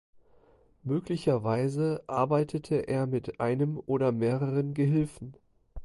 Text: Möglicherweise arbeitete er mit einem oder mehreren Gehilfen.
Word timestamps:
Möglicherweise 0.81 2.03
arbeitete 2.07 2.73
er 2.87 3.05
mit 3.05 3.39
einem 3.39 3.77
oder 3.85 4.11
mehreren 4.11 4.73
Gehilfen. 4.73 5.35